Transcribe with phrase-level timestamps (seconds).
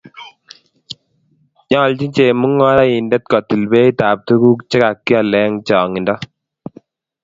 [1.69, 6.13] Nyoljin chemungaraindet kotil beitab tuguk che kakial eng changinda